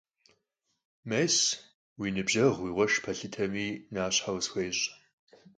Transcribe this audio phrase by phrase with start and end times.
[1.09, 1.35] Mês,
[1.97, 4.83] vui nıbjeğu vui khueşş pelhıtemi naşhe khısxuêş'.